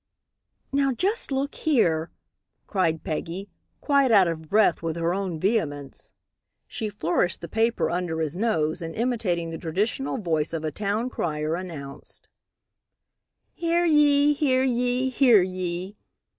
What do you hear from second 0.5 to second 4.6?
"Now, just look here," cried Peggy, quite out of